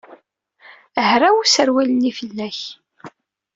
Hraw 1.09 1.35
userwal-nni 1.43 2.11
fell-ak. 2.17 2.59